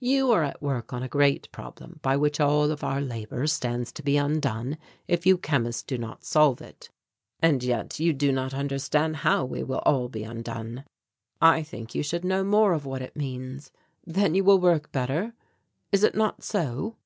You 0.00 0.30
are 0.30 0.42
at 0.42 0.62
work 0.62 0.94
on 0.94 1.02
a 1.02 1.08
great 1.08 1.52
problem 1.52 1.98
by 2.00 2.16
which 2.16 2.40
all 2.40 2.70
of 2.70 2.82
our 2.82 3.02
labour 3.02 3.46
stands 3.46 3.92
to 3.92 4.02
be 4.02 4.16
undone 4.16 4.78
if 5.06 5.26
you 5.26 5.36
chemists 5.36 5.82
do 5.82 5.98
not 5.98 6.24
solve 6.24 6.62
it, 6.62 6.88
and 7.42 7.62
yet 7.62 8.00
you 8.00 8.14
do 8.14 8.32
not 8.32 8.54
understand 8.54 9.16
how 9.16 9.44
we 9.44 9.62
will 9.62 9.80
all 9.84 10.08
be 10.08 10.24
undone. 10.24 10.84
I 11.42 11.62
think 11.62 11.94
you 11.94 12.02
should 12.02 12.24
know 12.24 12.42
more 12.44 12.72
of 12.72 12.86
what 12.86 13.02
it 13.02 13.14
means, 13.14 13.70
then 14.06 14.34
you 14.34 14.42
will 14.42 14.58
work 14.58 14.90
better. 14.90 15.34
Is 15.92 16.02
it 16.02 16.14
not 16.14 16.42
so?" 16.42 16.96